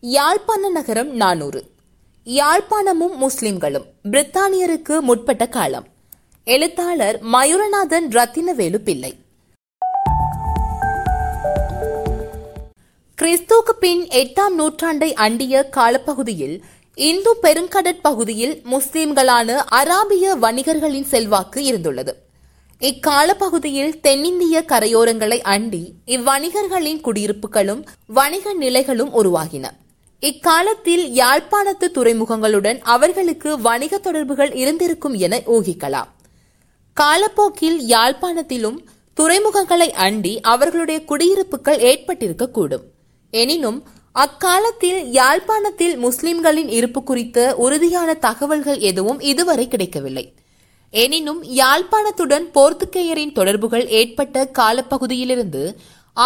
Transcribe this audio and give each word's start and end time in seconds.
யாழ்ப்பாண 0.00 0.68
நகரம் 0.68 1.10
நானூறு. 1.14 1.70
யாழ்ப்பாணமும் 2.24 3.16
முஸ்லிம்களும் 3.16 3.84
பிரித்தானியருக்கு 4.10 5.00
முற்பட்ட 5.00 5.46
காலம். 5.46 5.86
எழுத்தாளர் 6.44 7.20
மயூரநாதன் 7.32 8.08
ரத்தினவேலு 8.10 8.76
பிள்ளை. 8.76 9.18
கிறிஸ்துவுக்கு 13.22 13.72
பின் 13.80 14.02
எட்டாம் 14.02 14.54
நூற்றாண்டை 14.58 15.12
அண்டிய 15.12 15.68
காலப்பகுதியில் 15.76 16.62
இந்து 16.94 17.36
பெருங்கடற்பகுதியில் 17.42 18.62
முஸ்லிம்களான 18.70 19.64
அராபிய 19.70 20.38
வணிகர்களின் 20.38 21.04
செல்வாக்கு 21.04 21.60
இருந்துள்ளது. 21.60 22.12
இக்கால 22.80 23.34
பகுதியில் 23.34 24.00
தென்னிந்திய 24.00 24.64
கரையோரங்களை 24.68 25.40
அண்டி 25.42 25.90
இவ்வணிகர்களின் 26.06 27.00
குடியிருப்புகளும் 27.00 27.84
வணிக 28.06 28.52
நிலைகளும் 28.52 29.14
உருவாகின. 29.24 29.70
இக்காலத்தில் 30.20 31.14
யாழ்ப்பாணத்து 31.14 31.86
துறைமுகங்களுடன் 31.94 32.78
அவர்களுக்கு 32.78 33.60
வணிக 33.60 33.98
தொடர்புகள் 33.98 34.52
இருந்திருக்கும் 34.52 35.14
என 35.14 35.36
ஊகிக்கலாம். 35.46 36.08
காலப்போக்கில் 36.92 37.78
யாழ்ப்பாணத்திலும் 37.88 38.78
துறைமுகங்களை 39.20 39.88
அண்டி 40.04 40.40
அவர்களுடைய 40.40 41.04
குடியிருப்புகள் 41.04 41.78
ஏற்பட்டிருக்கக்கூடும். 41.78 42.82
எனினும் 43.30 43.86
அக்காலத்தில் 44.12 45.10
யாழ்ப்பாணத்தில் 45.10 45.96
முஸ்லிம்களின் 45.96 46.68
இருப்பு 46.68 47.02
குறித்த 47.02 47.54
உறுதியான 47.56 48.14
தகவல்கள் 48.14 48.78
எதுவும் 48.78 49.20
இதுவரை 49.20 49.68
கிடைக்கவில்லை. 49.68 50.34
எனினும் 50.90 51.44
யாழ்ப்பாணத்துடன் 51.44 52.46
போர்த்துக்கேயரின் 52.54 53.32
தொடர்புகள் 53.32 53.88
ஏற்பட்ட 53.88 54.50
காலப்பகுதியிலிருந்து 54.58 55.74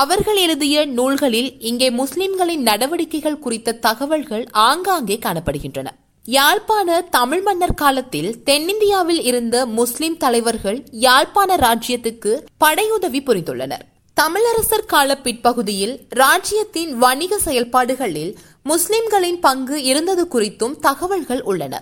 அவர்கள் 0.00 0.36
எழுதிய 0.36 0.86
நூல்களில் 0.86 1.60
இங்கே 1.60 1.90
முஸ்லிம்களின் 1.90 2.62
நடவடிக்கைகள் 2.62 3.38
குறித்த 3.38 3.72
தகவல்கள் 3.72 4.46
ஆங்காங்கே 4.50 5.18
காணப்படுகின்றன. 5.22 5.88
யாழ்ப்பாண 6.24 7.02
தமிழ் 7.10 7.42
மன்னர் 7.42 7.74
காலத்தில் 7.74 8.42
தென்னிந்தியாவில் 8.44 9.22
இருந்த 9.24 9.66
முஸ்லிம் 9.66 10.16
தலைவர்கள் 10.16 10.84
யாழ்ப்பாண 10.90 11.56
ராஜ்யத்துக்கு 11.56 12.32
படையுதவி 12.64 13.20
புரிந்துள்ளனர். 13.26 13.84
தமிழரசர் 14.16 14.86
கால 14.86 15.18
பிற்பகுதியில் 15.18 16.06
ராஜ்யத்தின் 16.08 16.92
வணிக 16.98 17.38
செயல்பாடுகளில் 17.38 18.38
முஸ்லிம்களின் 18.62 19.40
பங்கு 19.40 19.82
இருந்தது 19.82 20.26
குறித்தும் 20.34 20.78
தகவல்கள் 20.80 21.42
உள்ளன. 21.42 21.74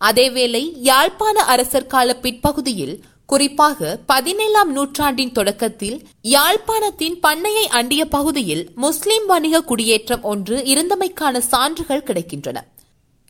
அதேவேளை 0.00 0.62
யாழ்ப்பாண 0.76 1.40
அரசர் 1.42 1.86
கால 1.86 2.14
பிற்பகுதியில் 2.16 3.04
குறிப்பாக 3.32 3.90
பதினேழாம் 4.06 4.70
நூற்றாண்டின் 4.76 5.32
தொடக்கத்தில் 5.32 5.98
யாழ்ப்பாணத்தின் 6.32 7.16
பண்ணையை 7.20 7.62
அண்டிய 7.78 8.02
பகுதியில் 8.14 8.64
முஸ்லிம் 8.74 9.26
வணிக 9.26 9.62
குடியேற்றம் 9.70 10.24
ஒன்று 10.32 10.56
இருந்தமைக்கான 10.72 11.40
சான்றுகள் 11.52 12.04
கிடைக்கின்றன. 12.08 12.58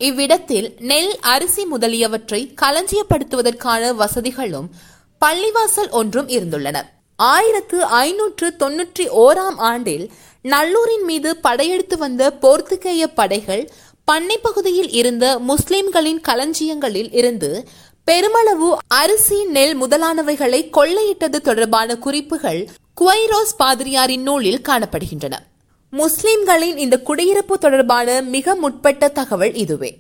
இவ்விடத்தில் 0.01 0.69
நெல் 0.91 1.13
அரிசி 1.35 1.65
முதலியவற்றை 1.65 2.41
களஞ்சியப்படுத்துவதற்கான 2.63 3.93
வசதிகளும் 3.95 4.69
பள்ளிவாசல் 5.23 5.91
ஒன்றும் 6.01 6.29
இருந்துள்ளன. 6.37 6.79
ஆயிரத்து 7.19 7.79
ஐநூற்று 8.03 8.49
தொன்னூற்றி 8.63 9.07
ஓராம் 9.25 9.61
ஆண்டில் 9.71 10.05
நல்லூரின் 10.45 11.07
மீது 11.11 11.31
படையெடுத்து 11.47 11.99
வந்த 12.05 12.23
போர்த்துகேய 12.43 13.03
படைகள் 13.21 13.65
பண்ணை 14.09 14.37
பகுதியில் 14.39 14.93
இருந்த 15.01 15.27
முஸ்லிம்களின் 15.51 16.21
களஞ்சியங்களில் 16.29 17.11
இருந்து 17.21 17.51
பெருமளவு 18.09 18.69
அரிசி 19.01 19.37
நெல் 19.57 19.75
முதலானவைகளை 19.81 20.59
கொள்ளையிட்டது 20.77 21.39
தொடர்பான 21.49 21.97
குறிப்புகள் 21.97 22.59
குவைரோஸ் 23.01 23.53
பாதிரியாரின் 23.59 24.25
நூலில் 24.29 24.65
காணப்படுகின்றன. 24.69 25.35
முஸ்லிம்களின் 25.93 26.77
இந்த 26.77 26.97
குடியிருப்பு 27.09 27.59
தொடர்பான 27.59 28.09
மிக 28.35 28.55
முற்பட்ட 28.55 29.09
தகவல் 29.09 29.55
இதுவே. 29.55 29.91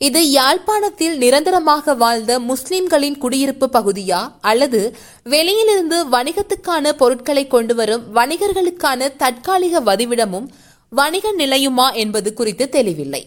இது 0.00 0.20
யாழ்ப்பாணத்தில் 0.30 1.16
நிரந்தரமாக 1.16 1.94
வாழ்ந்த 1.94 2.40
முஸ்லிம்களின் 2.40 3.18
குடியிருப்பு 3.18 3.68
பகுதியா 3.72 4.20
அல்லது 4.40 4.80
வெளியிலிருந்து 5.24 5.98
வணிகத்துக்கான 6.14 6.92
பொருட்களை 6.92 7.46
கொண்டு 7.46 7.74
வரும் 7.74 8.06
வணிகர்களுக்கான 8.14 9.10
தற்காலிக 9.16 9.80
வதிவிடமும் 9.80 10.48
வணிக 10.92 11.26
நிலையுமா 11.38 11.86
என்பது 11.94 12.32
குறித்து 12.34 12.68
தெளிவில்லை. 12.68 13.22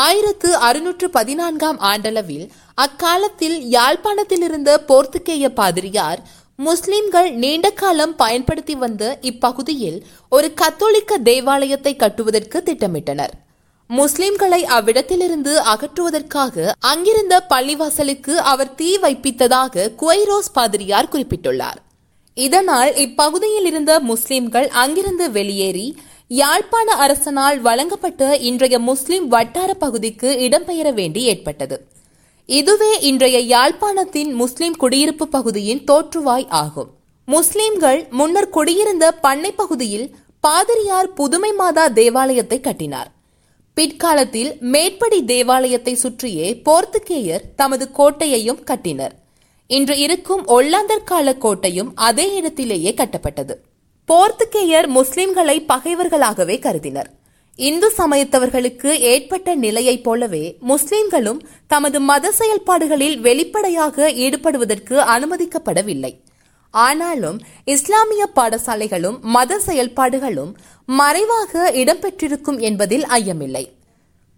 ஆயிரத்து 0.00 0.50
அறுநூற்று 0.68 1.06
பதினான்காம் 1.10 1.78
ஆண்டளவில் 1.80 2.46
அக்காலத்தில் 2.74 3.56
யாழ்ப்பாணத்தில் 3.68 4.42
இருந்த 4.42 4.70
போர்த்துகேய 4.88 5.48
பாதிரியார் 5.48 6.20
முஸ்லிம்கள் 6.58 7.28
நீண்ட 7.32 7.66
காலம் 7.70 8.16
பயன்படுத்தி 8.16 8.74
வந்த 8.74 9.04
இப்பகுதியில் 9.20 9.98
ஒரு 10.28 10.48
கத்தோலிக்க 10.54 11.18
தேவாலயத்தை 11.18 11.92
கட்டுவதற்கு 11.96 12.58
திட்டமிட்டனர். 12.66 13.32
முஸ்லிம்களை 13.90 14.60
அவ்விடத்திலிருந்து 14.76 15.54
அகற்றுவதற்காக 15.72 16.72
அங்கிருந்த 16.90 17.34
பள்ளிவாசலுக்கு 17.48 18.34
அவர் 18.52 18.74
தீ 18.74 18.90
வைப்பித்ததாக 19.02 19.88
குவைரோஸ் 20.02 20.52
பாதிரியார் 20.52 21.10
குறிப்பிட்டுள்ளார். 21.12 21.80
இதனால் 22.36 22.92
இப்பகுதியில் 22.96 23.64
இருந்த 23.64 23.92
முஸ்லிம்கள் 24.10 24.68
அங்கிருந்து 24.82 25.26
வெளியேறி 25.30 25.88
யாழ்ப்பாண 26.38 26.88
அரசனால் 27.04 27.58
வழங்கப்பட்ட 27.60 28.36
இன்றைய 28.48 28.78
முஸ்லிம் 28.78 29.28
வட்டார 29.28 29.74
பகுதிக்கு 29.74 30.28
இடம்பெயர 30.46 30.92
வேண்டி 30.94 31.22
ஏற்பட்டது. 31.22 31.76
இதுவே 32.46 33.00
இன்றைய 33.00 33.38
யாழ்ப்பாணத்தின் 33.54 34.30
முஸ்லிம் 34.32 34.76
குடியிருப்பு 34.76 35.28
பகுதியின் 35.28 35.82
தோற்றுவாய் 35.90 36.46
ஆகும். 36.48 36.90
முஸ்லிம்கள் 37.28 38.06
முன்னர் 38.10 38.48
குடியிருந்த 38.48 39.12
பண்ணை 39.12 39.50
பகுதியில் 39.52 40.06
பாதிரியார் 40.40 41.10
புதுமை 41.12 41.52
மாதா 41.52 41.88
தேவாலயத்தை 41.88 42.60
கட்டினார். 42.60 43.10
பிற்காலத்தில் 43.74 44.56
மேற்படி 44.60 45.24
தேவாலயத்தை 45.24 45.94
சுற்றியே 45.94 46.48
போர்த்துகேயர் 46.68 47.44
தமது 47.56 47.88
கோட்டையையும் 47.98 48.64
கட்டினர். 48.64 49.14
இன்று 49.66 49.98
இருக்கும் 49.98 50.46
ஒல்லாந்தர் 50.46 51.04
கால 51.04 51.34
கோட்டையும் 51.34 51.92
அதே 51.94 52.34
இடத்திலேயே 52.34 52.94
கட்டப்பட்டது. 52.96 53.56
போர்த்துகேயர் 54.12 54.86
முஸ்லிம்களை 54.88 55.64
பகைவர்களாகவே 55.68 56.58
கருதினர். 56.58 57.10
இந்து 57.56 57.92
சமயத்தவர்களுக்கு 57.98 58.86
ஏற்பட்ட 58.86 59.54
நிலையைப் 59.54 60.04
போலவே 60.04 60.56
முஸ்லிம்களும் 60.60 61.40
தமது 61.66 62.00
மத 62.00 62.32
செயல்பாடுகளில் 62.32 63.20
வெளிப்படையாக 63.20 64.10
ஈடுபடுவதற்கு 64.10 64.94
அனுமதிக்கப்படவில்லை. 64.94 66.20
ஆனாலும் 66.70 67.40
இஸ்லாமிய 67.64 68.28
பாடசாலைகளும் 68.36 69.20
மத 69.20 69.58
செயல்பாடுகளும் 69.58 70.54
மறைவாக 70.86 71.70
இடம்பெற்றிருக்கும் 71.74 72.58
என்பதில் 72.58 73.02
ஐயமில்லை. 73.02 73.72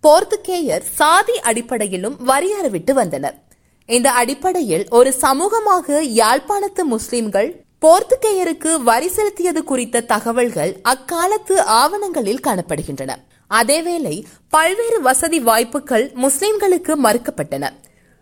போர்த்துகேயர் 0.03 0.83
சாதி 0.83 1.41
அடிப்படையிலும் 1.41 2.17
வரியறவிட்டு 2.27 2.93
வந்தனர். 2.93 3.43
இந்த 3.87 4.11
அடிப்படையில் 4.11 4.87
ஒரு 4.91 5.15
சமூகமாக 5.21 6.01
யாழ்ப்பாணத்து 6.01 6.83
முஸ்லிம்கள் 6.83 7.64
போர்த்துகேயருக்கு 7.84 8.83
வரி 8.83 9.11
செலுத்தியது 9.17 9.59
குறித்த 9.59 10.00
தகவல்கள் 10.00 10.77
அக்காலத்து 10.83 11.61
ஆவணங்களில் 11.61 12.41
காணப்படுகின்றன. 12.47 13.11
அதேவேளை 13.50 14.25
பல்வேறு 14.49 15.00
வசதி 15.03 15.41
வாய்ப்புகள் 15.41 16.12
முஸ்லிம்களுக்கு 16.15 16.95
மறுக்கப்பட்டன. 17.03 17.69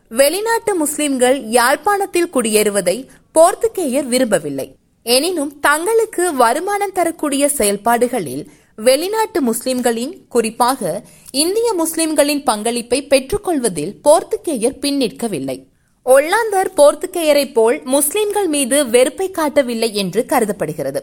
வெளிநாட்டு 0.09 0.75
முஸ்லிம்கள் 0.75 1.41
யாழ்ப்பாணத்தில் 1.41 2.31
குடியேறுவதை 2.33 3.09
போர்த்துகேயர் 3.35 4.05
விரும்பவில்லை. 4.05 4.75
எனினும் 5.03 5.61
தங்களுக்கு 5.61 6.35
வருமானம் 6.35 6.93
தரக்கூடிய 6.93 7.49
செயல்பாடுகளில் 7.49 8.51
வெளிநாட்டு 8.77 9.43
முஸ்லிம்களின் 9.43 10.27
குறிப்பாக 10.29 11.03
இந்திய 11.31 11.73
முஸ்லிம்களின் 11.73 12.43
பங்களிப்பை 12.43 13.07
பெற்றுக்கொள்வதில் 13.07 13.95
போர்த்துகேயர் 14.05 14.81
பின்னிற்கவில்லை. 14.81 15.72
ஒல்லாந்தர் 16.07 16.71
போர்த்துகேயரை 16.79 17.53
போல் 17.53 17.77
முஸ்லிம்கள் 17.85 18.49
மீது 18.55 18.79
வெறுப்பை 18.87 19.31
காட்டவில்லை 19.31 19.91
என்று 20.03 20.21
கருதப்படுகிறது. 20.33 21.01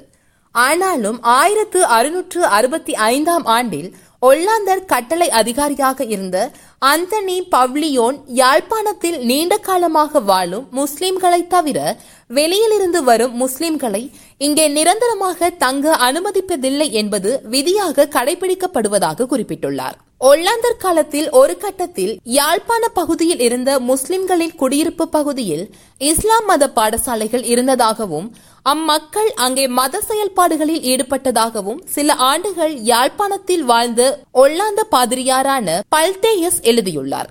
ஆனாலும் 0.55 1.17
ஆயிரத்து 1.21 1.79
அறுநூற்று 1.97 2.41
அறுபத்தி 2.57 2.93
ஐந்தாம் 2.93 3.45
ஆண்டில் 3.55 3.89
ஒல்லாந்தர் 4.21 4.83
கட்டளை 4.85 5.27
அதிகாரியாக 5.41 6.05
இருந்த 6.05 6.37
அந்தனி 6.81 7.37
பவ்லியோன் 7.51 8.17
யாழ்ப்பாணத்தில் 8.39 9.17
நீண்ட 9.29 9.57
காலமாக 9.57 10.19
வாழும் 10.19 10.65
முஸ்லிம்களை 10.71 11.41
தவிர 11.47 11.95
வெளியிலிருந்து 12.29 13.01
வரும் 13.03 13.37
முஸ்லிம்களை 13.43 14.03
இங்கே 14.37 14.67
நிரந்தரமாக 14.67 15.49
தங்க 15.65 15.95
அனுமதிப்பதில்லை 16.09 16.89
என்பது 16.91 17.31
விதியாக 17.55 18.09
கடைபிடிக்கப்படுவதாக 18.17 19.29
குறிப்பிட்டுள்ளார். 19.31 19.97
ஒல்லாந்தர் 20.21 20.77
காலத்தில் 20.77 21.27
ஒரு 21.31 21.53
கட்டத்தில் 21.57 22.11
யாழ்ப்பாண 22.37 22.87
பகுதியில் 22.87 23.39
இருந்த 23.39 23.79
முஸ்லிம்களின் 23.79 24.55
குடியிருப்பு 24.55 25.05
பகுதியில் 25.07 25.63
இஸ்லாம் 25.99 26.45
மத 26.45 26.63
பாடசாலைகள் 26.75 27.43
இருந்ததாகவும் 27.43 28.27
அம்மக்கள் 28.63 29.29
அங்கே 29.35 29.65
மத 29.67 30.01
செயல்பாடுகளில் 30.01 30.83
ஈடுபட்டதாகவும் 30.91 31.79
சில 31.85 32.15
ஆண்டுகள் 32.31 32.73
யாழ்ப்பாணத்தில் 32.83 33.63
வாழ்ந்த 33.63 34.01
ஒல்லாந்த 34.33 34.83
பாதிரியாரான 34.91 35.77
பல்தேயஸ் 35.95 36.59
எழுதியுள்ளார். 36.63 37.29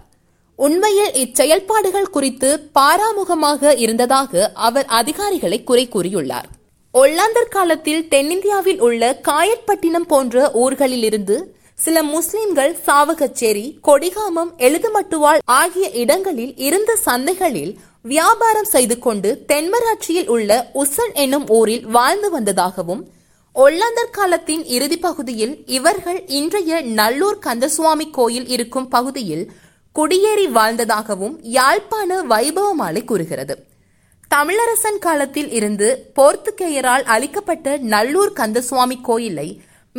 உண்மையில் 0.58 1.12
இச்செயல்பாடுகள் 1.14 2.10
குறித்து 2.10 2.52
பாராமுகமாக 2.74 3.76
இருந்ததாக 3.78 4.52
அவர் 4.68 4.86
அதிகாரிகளை 5.00 5.60
குறை 5.64 5.88
கூறியுள்ளார். 5.88 6.48
ஒல்லாந்தர் 6.94 7.54
காலத்தில் 7.58 8.02
தென்னிந்தியாவில் 8.08 8.80
உள்ள 8.80 9.12
காயற்பட்டினம் 9.22 10.06
போன்ற 10.06 10.50
ஊர்களிலிருந்து 10.54 11.36
சில 11.78 12.02
முஸ்லிம்கள் 12.02 12.78
சாவகச்சேரி 12.86 13.78
கொடிகாமம் 13.82 14.50
எழுதுமட்டுவாள் 14.58 15.38
ஆகிய 15.44 15.90
இடங்களில் 15.90 16.56
இருந்த 16.56 16.96
சந்தைகளில் 17.04 17.78
வியாபாரம் 18.02 18.64
செய்து 18.64 18.98
கொண்டு 18.98 19.44
தென்மராட்சியில் 19.46 20.26
உள்ள 20.26 20.70
உசன் 20.74 21.12
என்னும் 21.12 21.46
ஊரில் 21.48 21.86
வாழ்ந்து 21.86 22.30
வந்ததாகவும் 22.30 23.02
ஒல்லாந்தர் 23.54 24.10
காலத்தின் 24.10 24.64
இறுதி 24.64 24.98
பகுதியில் 24.98 25.64
இவர்கள் 25.66 26.24
இன்றைய 26.26 26.80
நல்லூர் 26.80 27.38
கந்தசுவாமி 27.38 28.10
கோயில் 28.10 28.46
இருக்கும் 28.46 28.88
பகுதியில் 28.88 29.52
குடியேறி 29.92 30.46
வாழ்ந்ததாகவும் 30.46 31.38
யாழ்ப்பாண 31.42 32.22
வைபவமாலை 32.22 33.04
கூறுகிறது. 33.04 33.66
தமிழரசன் 34.30 34.98
காலத்தில் 34.98 35.50
இருந்து 35.50 36.10
போர்த்துகேயரால் 36.16 37.04
அளிக்கப்பட்ட 37.04 37.76
நல்லூர் 37.76 38.32
கந்தசுவாமி 38.32 39.00
கோயிலை 39.00 39.48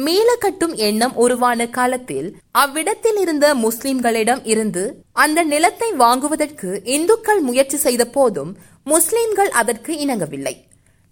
மீள 0.05 0.29
கட்டும் 0.39 0.73
எண்ணம் 0.87 1.15
உருவான 1.15 1.67
காலத்தில் 1.67 2.27
அவ்விடத்தில் 2.51 3.19
இருந்த 3.19 3.45
முஸ்லிம்களிடம் 3.55 4.41
இருந்து 4.43 4.83
அந்த 5.13 5.43
நிலத்தை 5.43 5.89
வாங்குவதற்கு 5.93 6.69
இந்துக்கள் 6.95 7.39
முயற்சி 7.39 7.77
செய்த 7.77 8.03
போதும் 8.05 8.51
முஸ்லிம்கள் 8.83 9.51
அதற்கு 9.51 9.93
இணங்கவில்லை. 9.93 10.53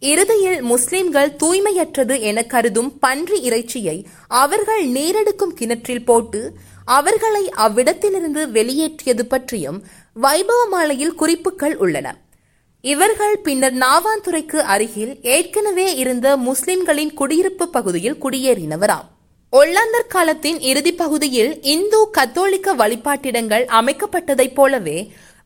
இறுதியில் 0.01 0.61
முஸ்லிம்கள் 0.61 1.31
தூய்மையற்றது 1.43 2.15
என 2.19 2.43
கருதும் 2.43 2.91
பன்றி 2.99 3.39
இறைச்சியை 3.41 3.97
அவர்கள் 4.41 4.83
நீரெடுக்கும் 4.87 5.57
கிணற்றில் 5.59 6.05
போட்டு 6.05 6.41
அவர்களை 6.85 7.43
அவ்விடத்திலிருந்து 7.65 8.43
வெளியேற்றியது 8.57 9.25
பற்றியும் 9.27 9.79
வைபவமாலையில் 10.21 11.17
குறிப்புகள் 11.21 11.77
உள்ளன. 11.77 12.07
இவர்கள் 12.91 13.35
பின்னர் 13.45 13.77
நாவாந்துறைக்கு 13.77 14.59
அருகில் 14.73 15.13
ஏற்கனவே 15.21 15.87
இருந்த 15.95 16.27
முஸ்லிம்களின் 16.37 17.13
குடியிருப்பு 17.13 17.65
பகுதியில் 17.69 18.17
குடியேறினவராம். 18.23 19.07
ஒல்லாந்தர் 19.51 20.11
காலத்தின் 20.15 20.59
இறுதி 20.59 20.91
பகுதியில் 20.91 21.53
இந்து 21.61 21.99
கத்தோலிக்க 22.11 22.75
வழிபாட்டிடங்கள் 22.75 23.65
அமைக்கப்பட்டதைப் 23.79 24.53
போலவே 24.53 24.97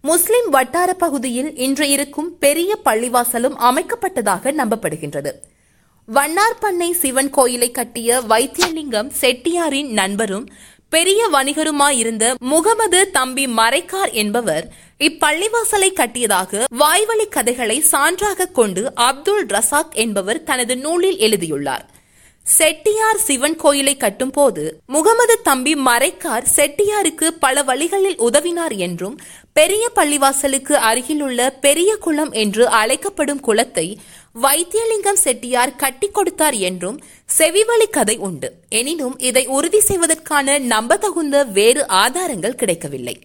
முஸ்லிம் 0.01 0.49
வட்டார 0.49 0.93
பகுதியில் 0.93 1.51
இன்று 1.55 1.87
இருக்கும் 1.89 2.29
பெரிய 2.37 2.77
பள்ளிவாசலும் 2.85 3.57
அமைக்கப்பட்டதாக 3.69 4.53
நம்பப்படுகின்றது. 4.59 5.31
வண்ணார்பண்ணை 6.07 6.91
சிவன் 7.01 7.29
கோயிலை 7.29 7.71
கட்டிய 7.71 8.21
வைத்தியலிங்கம் 8.29 9.11
செட்டியாரின் 9.21 9.91
நண்பரும் 9.99 10.47
பெரிய 10.89 11.21
வணிகருமாயிருந்த 11.33 12.25
முகமது 12.39 13.01
தம்பி 13.11 13.45
மரைக்கார் 13.59 14.11
என்பவர் 14.21 14.65
இப்பள்ளிவாசலை 15.05 15.87
கட்டியதாக 15.91 16.63
வாய்வழி 16.69 17.25
கதைகளை 17.25 17.83
சான்றாக 17.91 18.51
கொண்டு 18.51 18.93
அப்துல் 18.95 19.45
ரசாக் 19.47 19.93
என்பவர் 19.93 20.43
தனது 20.43 20.77
நூலில் 20.77 21.17
எழுதியுள்ளார். 21.17 21.89
செட்டியார் 22.45 23.17
சிவன் 23.17 23.55
கோயிலை 23.55 23.97
கட்டும் 23.97 24.31
போது 24.31 24.81
முகமது 24.85 25.41
தம்பி 25.41 25.73
மறைக்கார் 25.73 26.45
செட்டியாருக்கு 26.55 27.27
பல 27.39 27.63
வழிகளில் 27.63 28.17
உதவினார் 28.17 28.75
என்றும் 28.77 29.19
பெரிய 29.53 29.89
பள்ளிவாசலுக்கு 29.95 30.73
அருகிலுள்ள 30.73 31.49
பெரிய 31.49 31.95
குளம் 31.95 32.31
என்று 32.31 32.67
அழைக்கப்படும் 32.67 33.39
குளத்தை 33.39 33.99
வைத்தியலிங்கம் 34.41 35.21
செட்டியார் 35.23 35.75
கட்டி 35.75 36.09
கொடுத்தார் 36.09 36.53
என்றும் 36.53 37.01
செவிவழி 37.37 37.89
கதை 37.89 38.17
உண்டு. 38.17 38.53
எனினும் 38.69 39.19
இதை 39.19 39.45
உறுதி 39.47 39.79
செய்வதற்கான 39.79 40.57
நம்பத்தகுந்த 40.57 41.43
வேறு 41.43 41.87
ஆதாரங்கள் 41.87 42.55
கிடைக்கவில்லை. 42.55 43.21